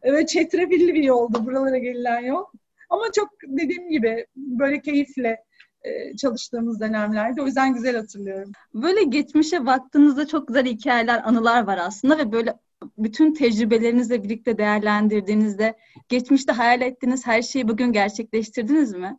evet, 0.01 0.29
çetrefilli 0.29 0.93
bir 0.93 1.03
yoldu 1.03 1.45
buralara 1.45 1.77
gelinen 1.77 2.19
yol. 2.19 2.45
Ama 2.89 3.03
çok 3.15 3.29
dediğim 3.47 3.89
gibi 3.89 4.25
böyle 4.35 4.81
keyifle 4.81 5.43
e, 5.83 6.15
çalıştığımız 6.15 6.79
dönemlerde. 6.79 7.41
O 7.41 7.45
yüzden 7.45 7.73
güzel 7.73 7.95
hatırlıyorum. 7.95 8.51
Böyle 8.73 9.03
geçmişe 9.03 9.65
baktığınızda 9.65 10.27
çok 10.27 10.47
güzel 10.47 10.65
hikayeler, 10.65 11.21
anılar 11.27 11.67
var 11.67 11.77
aslında 11.77 12.17
ve 12.17 12.31
böyle 12.31 12.53
bütün 12.97 13.33
tecrübelerinizle 13.33 14.23
birlikte 14.23 14.57
değerlendirdiğinizde 14.57 15.77
geçmişte 16.09 16.51
hayal 16.51 16.81
ettiğiniz 16.81 17.27
her 17.27 17.41
şeyi 17.41 17.67
bugün 17.67 17.91
gerçekleştirdiniz 17.91 18.93
mi? 18.93 19.17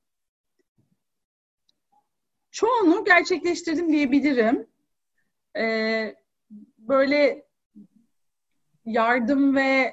Çoğunu 2.50 3.04
gerçekleştirdim 3.04 3.92
diyebilirim. 3.92 4.66
Ee, 5.56 6.14
böyle 6.78 7.46
yardım 8.84 9.56
ve 9.56 9.92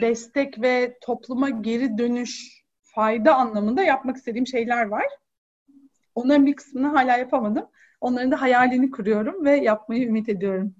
destek 0.00 0.62
ve 0.62 0.98
topluma 1.00 1.50
geri 1.50 1.98
dönüş 1.98 2.64
fayda 2.82 3.36
anlamında 3.36 3.82
yapmak 3.82 4.16
istediğim 4.16 4.46
şeyler 4.46 4.86
var. 4.86 5.06
Onların 6.14 6.46
bir 6.46 6.56
kısmını 6.56 6.86
hala 6.86 7.16
yapamadım. 7.16 7.66
Onların 8.00 8.30
da 8.30 8.40
hayalini 8.40 8.90
kuruyorum 8.90 9.44
ve 9.44 9.56
yapmayı 9.56 10.06
ümit 10.06 10.28
ediyorum. 10.28 10.74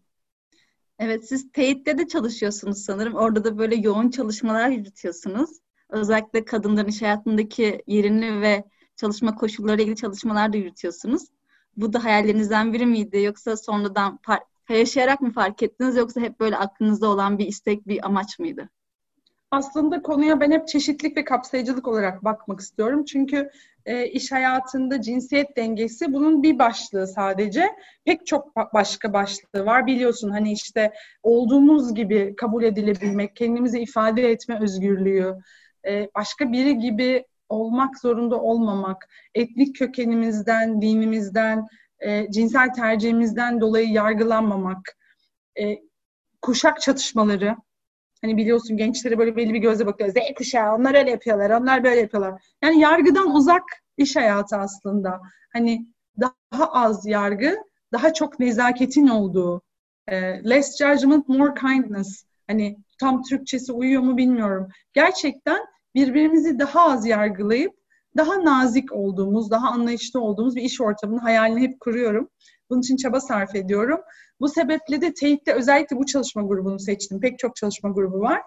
Evet, 0.98 1.28
siz 1.28 1.52
TEİT'te 1.52 1.98
de 1.98 2.08
çalışıyorsunuz 2.08 2.84
sanırım. 2.84 3.14
Orada 3.14 3.44
da 3.44 3.58
böyle 3.58 3.74
yoğun 3.76 4.10
çalışmalar 4.10 4.68
yürütüyorsunuz. 4.68 5.50
Özellikle 5.88 6.44
kadınların 6.44 6.88
iş 6.88 7.02
hayatındaki 7.02 7.82
yerini 7.86 8.40
ve 8.40 8.64
çalışma 8.96 9.34
koşulları 9.34 9.82
ilgili 9.82 9.96
çalışmalar 9.96 10.52
da 10.52 10.56
yürütüyorsunuz. 10.56 11.22
Bu 11.76 11.92
da 11.92 12.04
hayallerinizden 12.04 12.72
biri 12.72 12.86
miydi? 12.86 13.22
Yoksa 13.22 13.56
sonradan 13.56 14.18
yaşayarak 14.68 15.20
mı 15.20 15.32
fark 15.32 15.62
ettiniz? 15.62 15.96
Yoksa 15.96 16.20
hep 16.20 16.40
böyle 16.40 16.56
aklınızda 16.56 17.08
olan 17.08 17.38
bir 17.38 17.46
istek, 17.46 17.88
bir 17.88 18.06
amaç 18.06 18.38
mıydı? 18.38 18.68
aslında 19.54 20.02
konuya 20.02 20.40
ben 20.40 20.50
hep 20.50 20.68
çeşitlilik 20.68 21.16
ve 21.16 21.24
kapsayıcılık 21.24 21.88
olarak 21.88 22.24
bakmak 22.24 22.60
istiyorum. 22.60 23.04
Çünkü 23.04 23.50
e, 23.86 24.06
iş 24.06 24.32
hayatında 24.32 25.00
cinsiyet 25.00 25.56
dengesi 25.56 26.12
bunun 26.12 26.42
bir 26.42 26.58
başlığı 26.58 27.06
sadece. 27.06 27.70
Pek 28.04 28.26
çok 28.26 28.56
başka 28.74 29.12
başlığı 29.12 29.66
var. 29.66 29.86
Biliyorsun 29.86 30.30
hani 30.30 30.52
işte 30.52 30.92
olduğumuz 31.22 31.94
gibi 31.94 32.34
kabul 32.36 32.62
edilebilmek, 32.62 33.36
kendimizi 33.36 33.80
ifade 33.80 34.30
etme 34.30 34.58
özgürlüğü, 34.62 35.34
e, 35.86 36.08
başka 36.14 36.52
biri 36.52 36.78
gibi 36.78 37.24
olmak 37.54 37.98
zorunda 37.98 38.40
olmamak, 38.40 39.08
etnik 39.34 39.76
kökenimizden, 39.76 40.82
dinimizden, 40.82 41.66
e, 42.00 42.30
cinsel 42.30 42.72
tercihimizden 42.72 43.60
dolayı 43.60 43.88
yargılanmamak, 43.88 44.96
e, 45.60 45.78
kuşak 46.42 46.80
çatışmaları, 46.80 47.56
Hani 48.24 48.36
biliyorsun 48.36 48.76
gençlere 48.76 49.18
böyle 49.18 49.36
belli 49.36 49.54
bir 49.54 49.58
gözle 49.58 49.86
bakıyor. 49.86 50.10
Z 50.10 50.14
kuşağı 50.38 50.74
onlar 50.74 50.94
öyle 50.94 51.10
yapıyorlar, 51.10 51.50
onlar 51.50 51.84
böyle 51.84 52.00
yapıyorlar. 52.00 52.42
Yani 52.62 52.80
yargıdan 52.80 53.34
uzak 53.34 53.62
iş 53.96 54.16
hayatı 54.16 54.56
aslında. 54.56 55.20
Hani 55.52 55.86
daha 56.20 56.72
az 56.72 57.06
yargı, 57.06 57.56
daha 57.92 58.12
çok 58.12 58.40
nezaketin 58.40 59.08
olduğu. 59.08 59.62
E, 60.08 60.16
less 60.50 60.78
judgment, 60.78 61.28
more 61.28 61.54
kindness. 61.54 62.24
Hani 62.46 62.76
tam 63.00 63.22
Türkçesi 63.22 63.72
uyuyor 63.72 64.02
mu 64.02 64.16
bilmiyorum. 64.16 64.68
Gerçekten 64.94 65.60
birbirimizi 65.94 66.58
daha 66.58 66.80
az 66.80 67.06
yargılayıp 67.06 67.74
daha 68.16 68.44
nazik 68.44 68.92
olduğumuz, 68.92 69.50
daha 69.50 69.68
anlayışlı 69.68 70.20
olduğumuz 70.20 70.56
bir 70.56 70.62
iş 70.62 70.80
ortamının 70.80 71.18
hayalini 71.18 71.60
hep 71.60 71.80
kuruyorum. 71.80 72.28
Bunun 72.70 72.80
için 72.80 72.96
çaba 72.96 73.20
sarf 73.20 73.54
ediyorum. 73.54 74.00
Bu 74.40 74.48
sebeple 74.48 75.00
de 75.00 75.14
TEİT'te 75.14 75.54
özellikle 75.54 75.96
bu 75.96 76.06
çalışma 76.06 76.42
grubunu 76.42 76.78
seçtim. 76.78 77.20
Pek 77.20 77.38
çok 77.38 77.56
çalışma 77.56 77.90
grubu 77.90 78.20
var. 78.20 78.42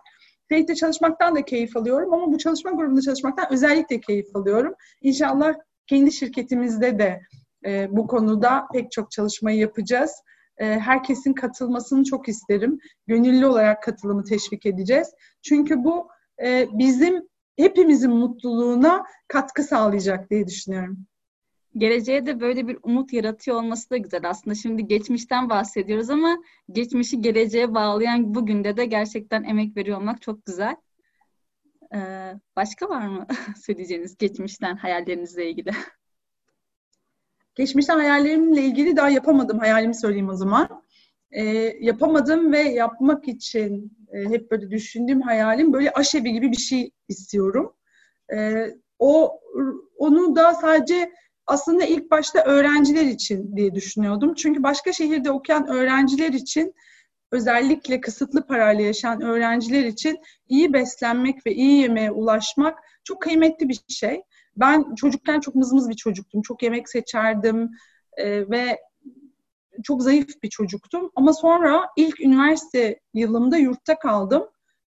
TEİT'te 0.50 0.75
çalışmaktan 0.75 1.36
da 1.36 1.46
keyif 1.46 1.77
alıyorum 1.77 2.13
ama 2.13 2.32
bu 2.32 2.38
çalışma 2.38 2.72
grubunda 2.72 3.01
çalışmaktan 3.01 3.46
özellikle 3.51 4.01
keyif 4.01 4.36
alıyorum. 4.36 4.74
İnşallah 5.01 5.54
kendi 5.88 6.12
şirketimizde 6.12 7.00
de 7.00 7.22
e, 7.66 7.88
bu 7.92 8.08
konuda 8.08 8.68
pek 8.74 8.92
çok 8.92 9.12
çalışmayı 9.12 9.58
yapacağız. 9.58 10.12
E, 10.58 10.66
herkesin 10.66 11.34
katılmasını 11.34 12.04
çok 12.04 12.27
isterim. 12.27 12.80
Gönüllü 13.08 13.46
olarak 13.46 13.84
katılımı 13.84 14.24
teşvik 14.24 14.66
edeceğiz. 14.66 15.08
Çünkü 15.42 15.84
bu 15.84 16.08
e, 16.44 16.68
bizim 16.74 17.27
hepimizin 17.58 18.12
mutluluğuna 18.12 19.06
katkı 19.28 19.64
sağlayacak 19.64 20.30
diye 20.30 20.48
düşünüyorum 20.48 21.08
geleceğe 21.78 22.26
de 22.26 22.40
böyle 22.40 22.68
bir 22.68 22.78
umut 22.84 23.14
yaratıyor 23.14 23.58
olması 23.58 23.90
da 23.90 23.98
güzel. 23.98 24.30
Aslında 24.30 24.56
şimdi 24.56 24.88
geçmişten 24.88 25.50
bahsediyoruz 25.50 26.10
ama 26.10 26.38
geçmişi 26.72 27.22
geleceğe 27.22 27.74
bağlayan 27.74 28.36
bugün 28.36 28.64
de 28.64 28.78
de 28.78 28.86
gerçekten 28.86 29.44
emek 29.44 29.78
veriyor 29.78 29.98
olmak 29.98 30.22
çok 30.22 30.46
güzel. 30.46 30.76
Ee, 31.96 32.34
başka 32.56 32.90
var 32.90 33.08
mı 33.08 33.28
söyleyeceğiniz 33.66 34.18
geçmişten 34.18 34.76
hayallerinizle 34.76 35.50
ilgili? 35.50 35.72
Geçmişten 37.56 37.98
hayallerimle 37.98 38.62
ilgili 38.62 38.96
daha 38.96 39.10
yapamadım. 39.10 39.60
Hayalimi 39.60 39.96
söyleyeyim 39.96 40.30
o 40.30 40.36
zaman. 40.36 40.84
Ee, 41.31 41.43
yapamadım 41.81 42.51
ve 42.51 42.60
yapmak 42.60 43.27
için 43.27 43.98
e, 44.13 44.29
hep 44.29 44.51
böyle 44.51 44.69
düşündüğüm 44.69 45.22
hayalim 45.22 45.74
böyle 45.74 45.91
aşevi 45.91 46.31
gibi 46.31 46.51
bir 46.51 46.57
şey 46.57 46.91
istiyorum. 47.07 47.74
Ee, 48.34 48.67
o 49.00 49.39
onu 49.98 50.36
da 50.36 50.53
sadece 50.53 51.12
aslında 51.48 51.86
ilk 51.86 52.12
başta 52.12 52.43
öğrenciler 52.43 53.05
için 53.05 53.55
diye 53.55 53.75
düşünüyordum. 53.75 54.34
Çünkü 54.34 54.63
başka 54.63 54.93
şehirde 54.93 55.31
okuyan 55.31 55.67
öğrenciler 55.67 56.34
için 56.34 56.74
özellikle 57.31 58.01
kısıtlı 58.01 58.48
parayla 58.48 58.84
yaşayan 58.86 59.22
öğrenciler 59.22 59.84
için 59.84 60.19
iyi 60.50 60.74
beslenmek 60.74 61.46
ve 61.46 61.53
iyi 61.53 61.81
yemeğe 61.81 62.12
ulaşmak 62.12 62.79
çok 63.03 63.22
kıymetli 63.22 63.69
bir 63.69 63.79
şey. 63.88 64.22
Ben 64.57 64.96
çocukken 64.96 65.39
çok 65.39 65.55
mızmız 65.55 65.89
bir 65.89 65.96
çocuktum. 65.96 66.41
Çok 66.41 66.63
yemek 66.63 66.89
seçerdim 66.89 67.69
e, 68.17 68.50
ve 68.50 68.79
çok 69.84 70.03
zayıf 70.03 70.43
bir 70.43 70.50
çocuktum. 70.50 71.12
Ama 71.15 71.34
sonra 71.34 71.89
ilk 71.98 72.22
üniversite 72.22 73.00
yılımda 73.13 73.57
yurtta 73.57 74.00
kaldım. 74.00 74.43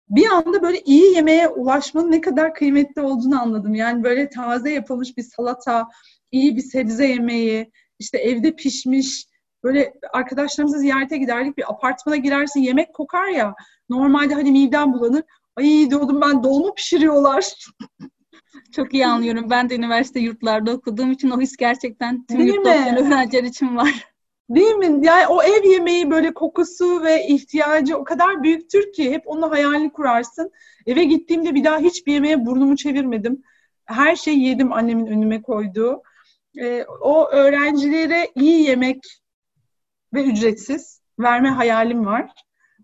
Bir 0.09 0.27
anda 0.27 0.61
böyle 0.61 0.81
iyi 0.81 1.15
yemeğe 1.15 1.49
ulaşmanın 1.49 2.11
ne 2.11 2.21
kadar 2.21 2.53
kıymetli 2.53 3.01
olduğunu 3.01 3.41
anladım. 3.41 3.75
Yani 3.75 4.03
böyle 4.03 4.29
taze 4.29 4.71
yapılmış 4.71 5.17
bir 5.17 5.23
salata, 5.23 5.87
iyi 6.31 6.55
bir 6.55 6.61
sebze 6.61 7.07
yemeği, 7.07 7.71
işte 7.99 8.17
evde 8.17 8.55
pişmiş, 8.55 9.25
böyle 9.63 9.93
arkadaşlarımızı 10.13 10.79
ziyarete 10.79 11.17
giderdik. 11.17 11.57
Bir 11.57 11.71
apartmana 11.71 12.15
girersin, 12.15 12.59
yemek 12.59 12.93
kokar 12.93 13.27
ya. 13.27 13.55
Normalde 13.89 14.33
hani 14.33 14.51
midem 14.51 14.93
bulanır. 14.93 15.23
Ay 15.55 15.89
diyordum 15.89 16.21
ben 16.21 16.43
dolma 16.43 16.73
pişiriyorlar. 16.73 17.53
Çok 18.71 18.93
iyi 18.93 19.07
anlıyorum. 19.07 19.49
Ben 19.49 19.69
de 19.69 19.75
üniversite 19.75 20.19
yurtlarda 20.19 20.71
okuduğum 20.71 21.11
için 21.11 21.29
o 21.29 21.41
his 21.41 21.57
gerçekten 21.57 22.25
tüm 22.25 22.37
Değil 22.37 22.53
yurtta 22.53 22.69
okuyan 22.69 22.97
öğrenciler 22.97 23.43
için 23.43 23.75
var. 23.75 24.05
Değil 24.49 24.75
mi? 24.75 25.05
Yani 25.05 25.27
o 25.27 25.43
ev 25.43 25.63
yemeği 25.63 26.11
böyle 26.11 26.33
kokusu 26.33 27.03
ve 27.03 27.27
ihtiyacı 27.27 27.97
o 27.97 28.03
kadar 28.03 28.43
büyüktür 28.43 28.91
ki 28.91 29.11
hep 29.11 29.23
onun 29.25 29.49
hayalini 29.49 29.91
kurarsın. 29.91 30.51
Eve 30.85 31.03
gittiğimde 31.03 31.55
bir 31.55 31.63
daha 31.63 31.79
hiçbir 31.79 32.13
yemeğe 32.13 32.45
burnumu 32.45 32.75
çevirmedim. 32.75 33.43
Her 33.85 34.15
şeyi 34.15 34.43
yedim 34.43 34.73
annemin 34.73 35.07
önüme 35.07 35.41
koyduğu 35.41 36.03
e, 36.57 36.85
o 37.01 37.29
öğrencilere 37.29 38.31
iyi 38.35 38.63
yemek 38.63 39.21
ve 40.13 40.23
ücretsiz 40.23 41.01
verme 41.19 41.49
hayalim 41.49 42.05
var. 42.05 42.31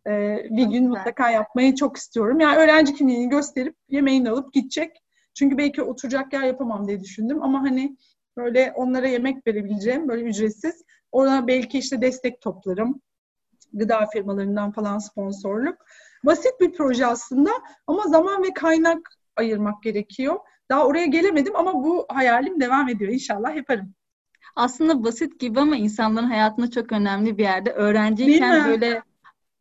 E, 0.08 0.38
bir 0.50 0.66
gün 0.66 0.90
mutlaka 0.90 1.30
yapmayı 1.30 1.76
çok 1.76 1.98
istiyorum. 1.98 2.40
Yani 2.40 2.58
öğrenci 2.58 2.94
kimliğini 2.94 3.30
gösterip 3.30 3.76
yemeğini 3.90 4.30
alıp 4.30 4.54
gidecek. 4.54 5.02
Çünkü 5.34 5.58
belki 5.58 5.82
oturacak 5.82 6.34
yer 6.34 6.44
yapamam 6.44 6.88
diye 6.88 7.00
düşündüm 7.00 7.44
ama 7.44 7.62
hani 7.62 7.98
böyle 8.38 8.74
onlara 8.76 9.08
yemek 9.08 9.48
verebileceğim 9.48 10.08
böyle 10.08 10.24
ücretsiz. 10.24 10.84
Ona 11.16 11.48
belki 11.48 11.80
işte 11.80 12.02
destek 12.02 12.42
toplarım. 12.42 13.02
Gıda 13.74 14.06
firmalarından 14.14 14.72
falan 14.72 14.98
sponsorluk. 14.98 15.76
Basit 16.24 16.60
bir 16.62 16.74
proje 16.74 17.06
aslında 17.06 17.50
ama 17.88 18.04
zaman 18.04 18.44
ve 18.44 18.54
kaynak 18.54 19.10
ayırmak 19.36 19.84
gerekiyor. 19.84 20.40
Daha 20.70 20.86
oraya 20.86 21.06
gelemedim 21.06 21.56
ama 21.56 21.74
bu 21.74 22.06
hayalim 22.10 22.60
devam 22.62 22.90
ediyor. 22.90 23.12
İnşallah 23.12 23.56
yaparım. 23.56 23.94
Aslında 24.56 25.04
basit 25.04 25.40
gibi 25.40 25.60
ama 25.60 25.76
insanların 25.76 26.28
hayatında 26.28 26.72
çok 26.72 26.92
önemli 26.92 27.38
bir 27.38 27.44
yerde. 27.44 27.72
Öğrenciyken 27.72 28.70
böyle 28.70 29.02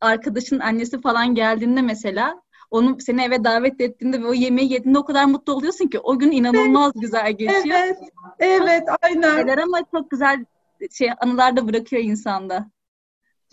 arkadaşın 0.00 0.58
annesi 0.58 1.00
falan 1.00 1.34
geldiğinde 1.34 1.82
mesela 1.82 2.42
onu 2.70 3.00
seni 3.00 3.22
eve 3.22 3.44
davet 3.44 3.80
ettiğinde 3.80 4.22
ve 4.22 4.26
o 4.26 4.34
yemeği 4.34 4.72
yediğinde 4.72 4.98
o 4.98 5.04
kadar 5.04 5.24
mutlu 5.24 5.52
oluyorsun 5.52 5.88
ki 5.88 5.98
o 5.98 6.18
gün 6.18 6.30
inanılmaz 6.30 6.92
evet. 6.94 7.02
güzel 7.02 7.32
geçiyor. 7.32 7.76
Evet, 7.76 7.98
evet, 8.38 8.82
aynen. 9.02 9.36
Şeyler 9.36 9.58
ama 9.58 9.78
çok 9.92 10.10
güzel 10.10 10.44
şey 10.90 11.10
anılar 11.20 11.56
da 11.56 11.68
bırakıyor 11.68 12.02
insanda. 12.02 12.70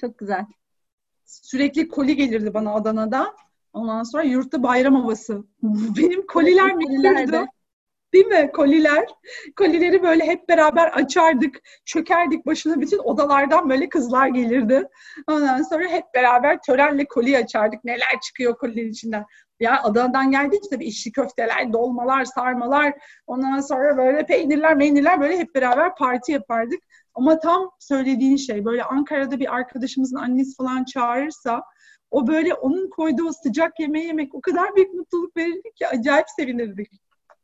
Çok 0.01 0.17
güzel. 0.17 0.45
Sürekli 1.25 1.87
koli 1.87 2.15
gelirdi 2.15 2.53
bana 2.53 2.73
Adana'da. 2.73 3.35
Ondan 3.73 4.03
sonra 4.03 4.23
yurtta 4.23 4.63
bayram 4.63 4.95
havası. 4.95 5.43
Benim 5.97 6.27
koliler 6.27 6.75
meşhurdu. 6.75 7.45
Değil 8.13 8.25
mi? 8.25 8.51
Koliler. 8.53 9.05
Kolileri 9.55 10.03
böyle 10.03 10.27
hep 10.27 10.49
beraber 10.49 10.87
açardık, 10.87 11.61
çökerdik 11.85 12.45
başına 12.45 12.81
bütün 12.81 12.97
odalardan 12.97 13.69
böyle 13.69 13.89
kızlar 13.89 14.27
gelirdi. 14.27 14.87
Ondan 15.27 15.61
sonra 15.61 15.87
hep 15.87 16.03
beraber 16.13 16.61
törenle 16.61 17.05
koli 17.05 17.37
açardık. 17.37 17.83
Neler 17.83 18.19
çıkıyor 18.23 18.57
kolilerin 18.57 18.91
içinden. 18.91 19.25
Ya 19.59 19.83
Adana'dan 19.83 20.31
geldiği 20.31 20.57
için 20.57 20.69
tabii 20.69 20.85
içli 20.85 21.11
köfteler, 21.11 21.73
dolmalar, 21.73 22.25
sarmalar, 22.25 22.93
ondan 23.27 23.59
sonra 23.59 23.97
böyle 23.97 24.25
peynirler, 24.25 24.75
meynirler 24.75 25.21
böyle 25.21 25.37
hep 25.37 25.55
beraber 25.55 25.95
parti 25.95 26.31
yapardık. 26.31 26.79
Ama 27.13 27.39
tam 27.39 27.69
söylediğin 27.79 28.37
şey 28.37 28.65
böyle 28.65 28.83
Ankara'da 28.83 29.39
bir 29.39 29.55
arkadaşımızın 29.55 30.17
annesi 30.17 30.55
falan 30.55 30.83
çağırırsa 30.83 31.63
o 32.11 32.27
böyle 32.27 32.53
onun 32.53 32.89
koyduğu 32.89 33.27
o 33.27 33.31
sıcak 33.31 33.79
yemeği 33.79 34.07
yemek 34.07 34.35
o 34.35 34.41
kadar 34.41 34.75
büyük 34.75 34.93
mutluluk 34.93 35.37
verirdi 35.37 35.71
ki 35.75 35.87
acayip 35.87 36.25
sevinirdik. 36.37 36.91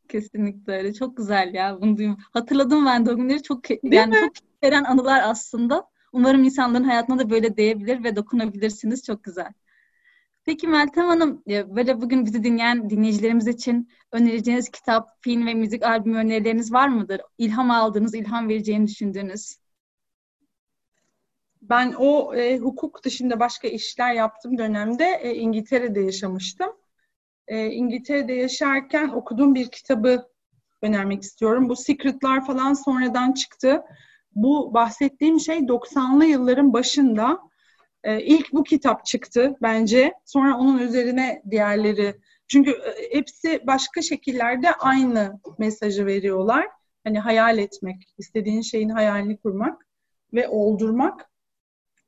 Kesinlikle 0.10 0.74
öyle. 0.74 0.94
Çok 0.94 1.18
güzel 1.18 1.54
ya. 1.54 1.82
Bunu 1.82 1.98
duyum. 1.98 2.18
Hatırladım 2.34 2.86
ben 2.86 3.06
de 3.06 3.12
o 3.12 3.16
günleri. 3.16 3.44
Çok 3.44 3.70
Değil 3.70 3.80
yani 3.84 4.10
mi? 4.10 4.20
çok 4.20 4.32
veren 4.64 4.84
anılar 4.84 5.22
aslında. 5.24 5.88
Umarım 6.14 6.44
insanların 6.44 6.84
hayatına 6.84 7.20
da 7.20 7.30
böyle 7.30 7.58
değebilir 7.58 8.04
ve 8.04 8.16
dokunabilirsiniz. 8.16 9.06
Çok 9.06 9.24
güzel. 9.24 9.54
Peki 10.48 10.68
Meltem 10.68 11.06
Hanım, 11.06 11.44
böyle 11.48 12.02
bugün 12.02 12.26
bizi 12.26 12.44
dinleyen 12.44 12.90
dinleyicilerimiz 12.90 13.48
için 13.48 13.90
önereceğiniz 14.12 14.70
kitap, 14.70 15.10
film 15.22 15.48
ve 15.48 15.54
müzik 15.54 15.84
albümü 15.84 16.18
önerileriniz 16.18 16.74
var 16.74 16.88
mıdır? 16.88 17.22
İlham 17.38 17.72
aldığınız, 17.72 18.16
ilham 18.16 18.50
vereceğini 18.50 18.88
düşündüğünüz? 18.88 19.58
Ben 21.62 21.94
o 21.98 22.36
e, 22.36 22.58
hukuk 22.58 23.04
dışında 23.04 23.40
başka 23.40 23.68
işler 23.68 24.14
yaptığım 24.14 24.58
dönemde 24.58 25.20
e, 25.22 25.36
İngiltere'de 25.36 26.02
yaşamıştım. 26.02 26.70
E, 27.48 27.66
İngiltere'de 27.66 28.34
yaşarken 28.34 29.08
okuduğum 29.08 29.56
bir 29.56 29.72
kitabı 29.72 30.28
önermek 30.82 31.24
istiyorum. 31.24 31.70
Bu 31.70 31.76
Secret'lar 31.76 32.46
falan 32.46 32.74
sonradan 32.74 33.32
çıktı. 33.32 33.84
Bu 34.36 34.74
bahsettiğim 34.74 35.40
şey 35.40 35.58
90'lı 35.58 36.26
yılların 36.26 36.74
başında 36.74 37.40
e, 38.04 38.22
ilk 38.22 38.54
bu 38.54 38.64
kitap 38.64 39.06
çıktı 39.06 39.56
bence. 39.62 40.14
Sonra 40.26 40.58
onun 40.58 40.78
üzerine 40.78 41.44
diğerleri. 41.50 42.16
Çünkü 42.48 42.72
e, 42.72 43.18
hepsi 43.18 43.62
başka 43.68 44.02
şekillerde 44.02 44.72
aynı 44.74 45.40
mesajı 45.58 46.06
veriyorlar. 46.06 46.68
Hani 47.04 47.20
hayal 47.20 47.58
etmek, 47.58 48.14
istediğin 48.18 48.62
şeyin 48.62 48.90
hayalini 48.90 49.38
kurmak 49.38 49.88
ve 50.34 50.48
oldurmak. 50.48 51.30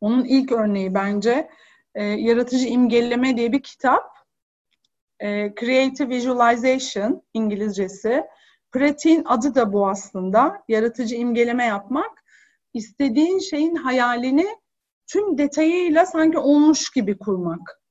Onun 0.01 0.25
ilk 0.25 0.51
örneği 0.51 0.93
bence 0.93 1.50
e, 1.96 2.03
Yaratıcı 2.03 2.67
İmgeleme 2.67 3.38
diye 3.38 3.51
bir 3.51 3.63
kitap. 3.63 4.19
E, 5.19 5.53
Creative 5.60 6.10
Visualization 6.10 7.24
İngilizcesi. 7.33 8.24
Pratiğin 8.72 9.24
adı 9.25 9.55
da 9.55 9.74
bu 9.74 9.90
aslında. 9.90 10.64
Yaratıcı 10.68 11.16
imgeleme 11.16 11.66
yapmak. 11.66 12.24
İstediğin 12.74 13.40
şeyin 13.40 13.75
hayalini 13.75 14.48
tüm 15.09 15.37
detayıyla 15.37 16.05
sanki 16.05 16.37
olmuş 16.37 16.89
gibi 16.89 17.17
kurmak. 17.17 17.81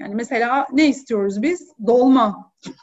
Yani 0.00 0.14
mesela 0.14 0.66
ne 0.72 0.88
istiyoruz 0.88 1.42
biz? 1.42 1.72
Dolma. 1.86 2.52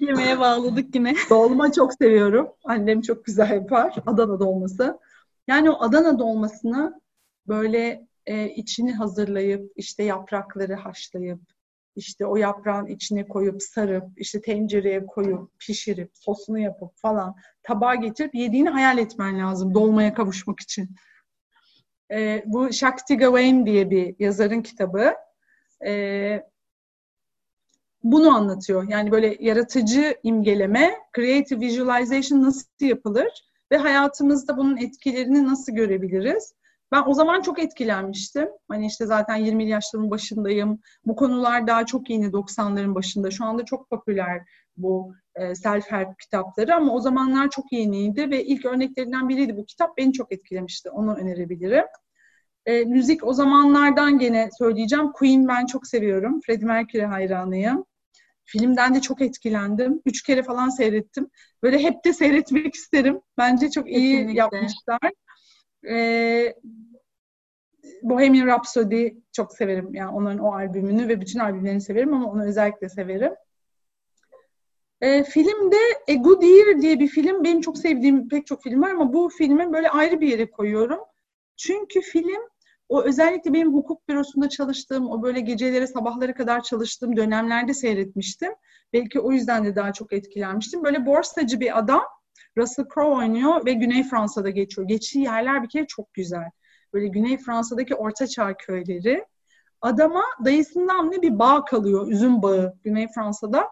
Yemeğe 0.00 0.40
bağladık 0.40 0.94
yine. 0.94 1.14
Dolma 1.30 1.72
çok 1.72 1.94
seviyorum. 1.94 2.48
Annem 2.64 3.00
çok 3.00 3.24
güzel 3.24 3.50
yapar. 3.50 3.94
Adana 4.06 4.40
dolması. 4.40 4.98
Yani 5.48 5.70
o 5.70 5.82
Adana 5.82 6.18
dolmasını 6.18 7.00
böyle 7.48 8.06
e, 8.26 8.48
içini 8.48 8.94
hazırlayıp 8.94 9.72
işte 9.76 10.02
yaprakları 10.02 10.74
haşlayıp 10.74 11.40
işte 11.96 12.26
o 12.26 12.36
yaprağın 12.36 12.86
içine 12.86 13.28
koyup 13.28 13.62
sarıp 13.62 14.04
işte 14.16 14.40
tencereye 14.40 15.06
koyup 15.06 15.58
pişirip 15.58 16.10
sosunu 16.14 16.58
yapıp 16.58 16.96
falan 16.96 17.36
tabağa 17.62 17.94
getirip 17.94 18.34
yediğini 18.34 18.68
hayal 18.68 18.98
etmen 18.98 19.38
lazım 19.38 19.74
dolmaya 19.74 20.14
kavuşmak 20.14 20.60
için. 20.60 20.88
E, 22.10 22.42
bu 22.46 22.72
Shakti 22.72 23.16
Gawain 23.16 23.66
diye 23.66 23.90
bir 23.90 24.14
yazarın 24.18 24.62
kitabı. 24.62 25.14
E, 25.86 26.42
bunu 28.02 28.36
anlatıyor. 28.36 28.88
Yani 28.88 29.10
böyle 29.10 29.36
yaratıcı 29.40 30.16
imgeleme, 30.22 30.94
creative 31.16 31.60
visualization 31.60 32.42
nasıl 32.42 32.66
yapılır 32.80 33.44
ve 33.72 33.76
hayatımızda 33.76 34.56
bunun 34.56 34.76
etkilerini 34.76 35.46
nasıl 35.46 35.72
görebiliriz? 35.72 36.54
Ben 36.92 37.02
o 37.06 37.14
zaman 37.14 37.42
çok 37.42 37.58
etkilenmiştim. 37.58 38.48
Hani 38.68 38.86
işte 38.86 39.06
zaten 39.06 39.36
20 39.36 39.68
yaşlarımın 39.68 40.10
başındayım. 40.10 40.80
Bu 41.06 41.16
konular 41.16 41.66
daha 41.66 41.86
çok 41.86 42.10
yeni 42.10 42.26
90'ların 42.26 42.94
başında. 42.94 43.30
Şu 43.30 43.44
anda 43.44 43.64
çok 43.64 43.90
popüler 43.90 44.42
bu 44.76 45.14
e, 45.34 45.42
self-help 45.54 46.14
kitapları 46.22 46.74
ama 46.74 46.94
o 46.94 47.00
zamanlar 47.00 47.50
çok 47.50 47.72
yeniydi 47.72 48.30
ve 48.30 48.44
ilk 48.44 48.64
örneklerinden 48.64 49.28
biriydi 49.28 49.56
bu 49.56 49.64
kitap. 49.66 49.96
Beni 49.96 50.12
çok 50.12 50.32
etkilemişti. 50.32 50.90
Onu 50.90 51.14
önerebilirim. 51.14 51.84
E, 52.66 52.84
müzik 52.84 53.26
o 53.26 53.32
zamanlardan 53.32 54.18
gene 54.18 54.48
söyleyeceğim. 54.58 55.12
Queen 55.12 55.48
ben 55.48 55.66
çok 55.66 55.86
seviyorum. 55.86 56.40
Freddie 56.46 56.66
Mercury 56.66 57.02
hayranıyım. 57.04 57.84
Filmden 58.44 58.94
de 58.94 59.00
çok 59.00 59.22
etkilendim. 59.22 60.02
Üç 60.06 60.22
kere 60.22 60.42
falan 60.42 60.68
seyrettim. 60.68 61.30
Böyle 61.62 61.78
hep 61.78 62.04
de 62.04 62.12
seyretmek 62.12 62.74
isterim. 62.74 63.20
Bence 63.38 63.70
çok 63.70 63.88
iyi 63.88 64.12
Kesinlikle. 64.12 64.38
yapmışlar. 64.38 65.12
Ee, 65.88 66.54
Bohemian 68.02 68.46
Rhapsody 68.46 69.08
çok 69.32 69.52
severim. 69.52 69.94
Yani 69.94 70.10
onların 70.10 70.38
o 70.38 70.52
albümünü 70.52 71.08
ve 71.08 71.20
bütün 71.20 71.38
albümlerini 71.38 71.80
severim 71.80 72.14
ama 72.14 72.30
onu 72.30 72.44
özellikle 72.44 72.88
severim. 72.88 73.32
E, 75.00 75.24
filmde 75.24 75.76
A 76.08 76.14
Good 76.14 76.42
Year 76.42 76.82
diye 76.82 77.00
bir 77.00 77.08
film. 77.08 77.44
Benim 77.44 77.60
çok 77.60 77.78
sevdiğim 77.78 78.28
pek 78.28 78.46
çok 78.46 78.62
film 78.62 78.82
var 78.82 78.90
ama 78.90 79.12
bu 79.12 79.28
filmi 79.28 79.72
böyle 79.72 79.90
ayrı 79.90 80.20
bir 80.20 80.28
yere 80.28 80.50
koyuyorum. 80.50 81.00
Çünkü 81.56 82.00
film 82.00 82.40
o 82.88 83.02
özellikle 83.02 83.52
benim 83.52 83.74
hukuk 83.74 84.08
bürosunda 84.08 84.48
çalıştığım, 84.48 85.10
o 85.10 85.22
böyle 85.22 85.40
geceleri 85.40 85.88
sabahları 85.88 86.34
kadar 86.34 86.62
çalıştığım 86.62 87.16
dönemlerde 87.16 87.74
seyretmiştim. 87.74 88.52
Belki 88.92 89.20
o 89.20 89.32
yüzden 89.32 89.64
de 89.64 89.76
daha 89.76 89.92
çok 89.92 90.12
etkilenmiştim. 90.12 90.84
Böyle 90.84 91.06
borsacı 91.06 91.60
bir 91.60 91.78
adam 91.78 92.02
Russell 92.58 92.86
Crowe 92.94 93.16
oynuyor 93.16 93.66
ve 93.66 93.72
Güney 93.72 94.04
Fransa'da 94.04 94.50
geçiyor. 94.50 94.88
Geçtiği 94.88 95.24
yerler 95.24 95.62
bir 95.62 95.68
kere 95.68 95.86
çok 95.86 96.14
güzel. 96.14 96.50
Böyle 96.92 97.08
Güney 97.08 97.38
Fransa'daki 97.38 97.94
ortaçağ 97.94 98.56
köyleri. 98.56 99.24
Adama 99.80 100.22
dayısından 100.44 101.10
ne 101.10 101.22
bir 101.22 101.38
bağ 101.38 101.64
kalıyor, 101.64 102.08
üzüm 102.08 102.42
bağı 102.42 102.74
Güney 102.84 103.08
Fransa'da. 103.14 103.68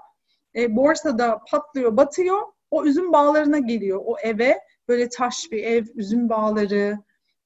E, 0.57 0.77
borsada 0.77 1.41
patlıyor, 1.51 1.97
batıyor. 1.97 2.43
O 2.71 2.85
üzüm 2.85 3.13
bağlarına 3.13 3.59
geliyor. 3.59 4.01
O 4.05 4.17
eve 4.19 4.61
böyle 4.89 5.09
taş 5.09 5.49
bir 5.53 5.65
ev, 5.65 5.85
üzüm 5.95 6.29
bağları, 6.29 6.99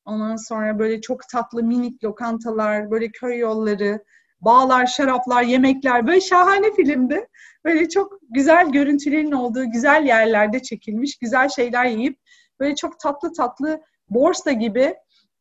ondan 0.04 0.36
sonra 0.36 0.78
böyle 0.78 1.00
çok 1.00 1.28
tatlı 1.28 1.62
minik 1.62 2.04
lokantalar, 2.04 2.90
böyle 2.90 3.08
köy 3.10 3.38
yolları, 3.38 4.04
bağlar, 4.40 4.86
şaraplar, 4.86 5.42
yemekler 5.42 6.06
böyle 6.06 6.20
şahane 6.20 6.74
filmdi. 6.74 7.26
Böyle 7.64 7.88
çok 7.88 8.18
güzel 8.30 8.70
görüntülerin 8.72 9.32
olduğu 9.32 9.70
güzel 9.70 10.04
yerlerde 10.06 10.62
çekilmiş, 10.62 11.18
güzel 11.18 11.48
şeyler 11.48 11.84
yiyip 11.84 12.18
böyle 12.60 12.74
çok 12.74 13.00
tatlı 13.00 13.32
tatlı 13.32 13.80
borsa 14.10 14.52
gibi 14.52 14.94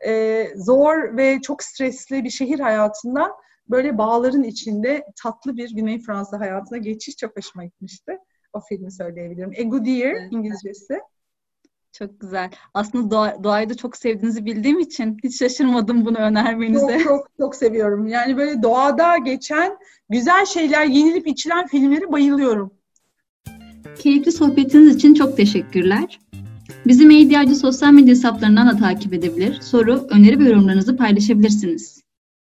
e, 0.06 0.46
zor 0.56 1.18
ve 1.18 1.42
çok 1.42 1.64
stresli 1.64 2.24
bir 2.24 2.30
şehir 2.30 2.60
hayatından 2.60 3.32
böyle 3.70 3.98
bağların 3.98 4.44
içinde 4.44 5.04
tatlı 5.24 5.58
bir 5.58 5.76
Güney 5.76 6.00
Fransa 6.00 6.40
hayatına 6.40 6.78
geçiş 6.78 7.16
çok 7.16 7.38
hoşuma 7.38 7.66
gitmişti. 7.66 8.18
O 8.54 8.60
filmi 8.60 8.92
söyleyebilirim. 8.92 9.52
A 9.60 9.64
Good 9.70 9.86
Year 9.86 10.12
evet. 10.12 10.34
İngilizcesi. 10.34 11.00
Çok 11.92 12.20
güzel. 12.20 12.50
Aslında 12.74 13.12
doğa, 13.12 13.44
doğayı 13.44 13.70
da 13.70 13.74
çok 13.74 13.98
sevdiğinizi 13.98 14.46
bildiğim 14.46 14.80
için 14.80 15.18
hiç 15.24 15.40
şaşırmadım 15.40 16.06
bunu 16.06 16.18
önermenize. 16.18 17.00
Çok 17.00 17.04
çok 17.04 17.28
çok 17.40 17.56
seviyorum. 17.56 18.08
Yani 18.08 18.38
böyle 18.38 18.64
doğada 18.64 19.18
geçen 19.18 19.78
güzel 20.10 20.46
şeyler 20.46 20.86
yenilip 20.86 21.28
içilen 21.28 21.68
filmleri 21.68 22.12
bayılıyorum. 22.12 22.72
Keyifli 24.00 24.32
sohbetiniz 24.32 24.96
için 24.96 25.14
çok 25.14 25.38
teşekkürler. 25.38 26.20
Bizi 26.86 27.06
Medyacı 27.06 27.56
sosyal 27.56 27.92
medya 27.92 28.12
hesaplarından 28.12 28.68
da 28.68 28.78
takip 28.78 29.14
edebilir, 29.14 29.62
soru, 29.62 30.08
öneri 30.10 30.40
ve 30.40 30.44
yorumlarınızı 30.44 30.98
paylaşabilirsiniz. 30.98 32.07